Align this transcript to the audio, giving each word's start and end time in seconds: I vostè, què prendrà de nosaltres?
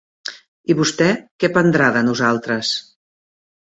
I 0.73 0.75
vostè, 0.79 1.09
què 1.43 1.51
prendrà 1.57 1.91
de 1.99 2.05
nosaltres? 2.11 2.73